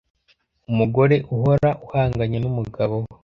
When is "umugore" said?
0.69-1.15